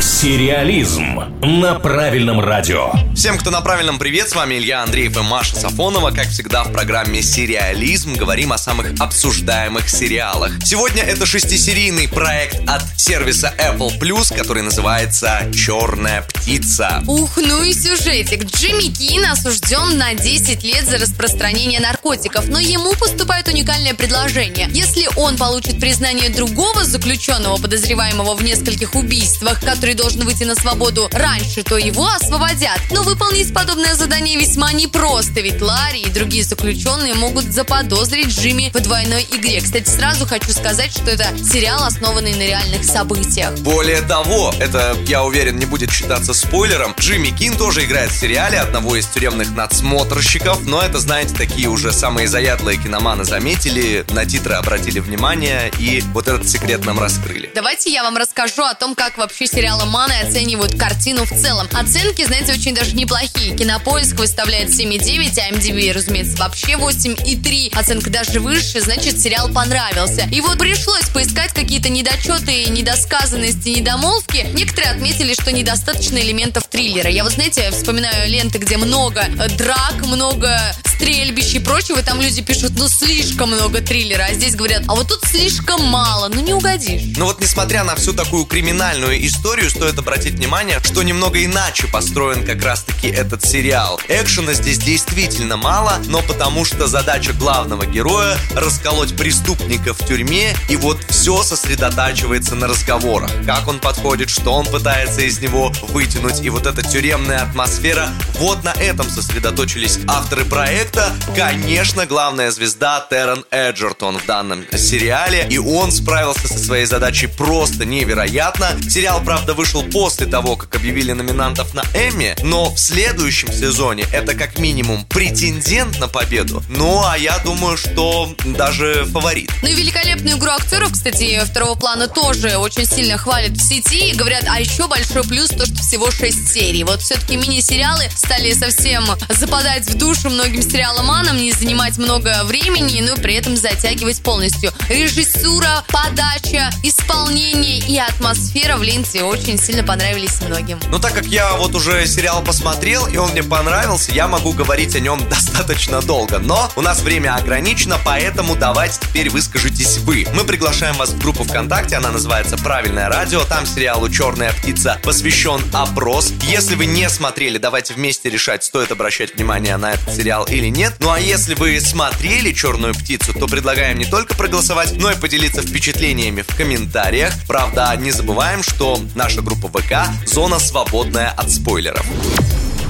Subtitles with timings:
[0.00, 2.90] Сериализм на правильном радио.
[3.14, 6.10] Всем, кто на правильном привет, с вами Илья Андреев и Маша Сафонова.
[6.10, 10.52] Как всегда в программе «Сериализм» говорим о самых обсуждаемых сериалах.
[10.64, 17.02] Сегодня это шестисерийный проект от сервиса Apple Plus, который называется «Черная птица».
[17.06, 18.44] Ух, ну и сюжетик.
[18.44, 24.68] Джимми Кин осужден на 10 лет за распространение наркотиков, но ему поступает уникальное предложение.
[24.70, 31.08] Если он получит признание другого заключенного, подозреваемого в нескольких убийствах, который должен выйти на свободу
[31.12, 32.80] раньше, то его освободят.
[32.90, 38.80] Но выполнить подобное задание весьма непросто, ведь Ларри и другие заключенные могут заподозрить Джимми в
[38.80, 39.60] двойной игре.
[39.60, 43.52] Кстати, сразу хочу сказать, что это сериал, основанный на реальных событиях.
[43.58, 48.58] Более того, это, я уверен, не будет считаться спойлером, Джимми Кин тоже играет в сериале
[48.58, 54.54] одного из тюремных надсмотрщиков, но это, знаете, такие уже самые заядлые киноманы заметили, на титры
[54.54, 57.50] обратили внимание и вот этот секрет нам раскрыли.
[57.54, 61.68] Давайте я вам расскажу о том, как вообще сериалы Маны оценивают картину в целом.
[61.72, 63.56] Оценки, знаете, очень даже неплохие.
[63.56, 67.78] Кинопоиск выставляет 7,9, а MDB, разумеется, вообще 8,3.
[67.78, 70.28] Оценка даже выше, значит, сериал понравился.
[70.30, 74.46] И вот пришлось поискать какие-то недочеты, недосказанности, недомолвки.
[74.52, 77.10] Некоторые отметили, что недостаточно элементов триллера.
[77.10, 79.24] Я вот, знаете, вспоминаю ленты, где много
[79.56, 80.58] драк, много
[81.00, 84.94] стрельбищ и прочего, и там люди пишут, ну, слишком много триллера, а здесь говорят, а
[84.94, 87.16] вот тут слишком мало, ну, не угодишь.
[87.16, 92.44] Но вот несмотря на всю такую криминальную историю, стоит обратить внимание, что немного иначе построен
[92.44, 93.98] как раз-таки этот сериал.
[94.08, 100.76] Экшена здесь действительно мало, но потому что задача главного героя расколоть преступника в тюрьме, и
[100.76, 103.30] вот все сосредотачивается на разговорах.
[103.46, 108.10] Как он подходит, что он пытается из него вытянуть, и вот эта тюремная атмосфера,
[108.40, 111.12] вот на этом сосредоточились авторы проекта.
[111.36, 117.84] Конечно, главная звезда Террен Эджертон в данном сериале, и он справился со своей задачей просто
[117.84, 118.70] невероятно.
[118.88, 124.34] Сериал, правда, вышел после того, как объявили номинантов на Эмми, но в следующем сезоне это
[124.34, 126.62] как минимум претендент на победу.
[126.70, 129.50] Ну, а я думаю, что даже фаворит.
[129.60, 134.12] Ну и великолепную игру актеров, кстати, второго плана тоже очень сильно хвалят в сети.
[134.12, 136.84] И говорят, а еще большой плюс то, что всего 6 серий.
[136.84, 143.16] Вот все-таки мини-сериалы стали совсем западать в душу многим сериаломанам, не занимать много времени, но
[143.16, 144.72] при этом затягивать полностью.
[144.88, 150.78] Режиссура, подача, исполнение и атмосфера в ленте очень сильно понравились многим.
[150.90, 154.94] Но так как я вот уже сериал посмотрел, и он мне понравился, я могу говорить
[154.94, 156.38] о нем достаточно долго.
[156.38, 160.24] Но у нас время ограничено, поэтому давайте теперь выскажитесь вы.
[160.34, 163.42] Мы приглашаем вас в группу ВКонтакте, она называется «Правильное радио».
[163.44, 166.32] Там сериалу «Черная птица» посвящен опрос.
[166.44, 170.94] Если вы не смотрели, давайте вместе решать, стоит обращать внимание на этот сериал или нет.
[171.00, 175.62] Ну а если вы смотрели «Черную птицу», то предлагаем не только проголосовать, но и поделиться
[175.62, 177.32] впечатлениями в комментариях.
[177.46, 182.04] Правда, не забываем, что наша группа ВК– зона свободная от спойлеров.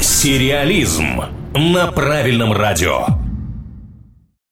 [0.00, 1.22] Сериализм
[1.54, 3.06] на правильном радио.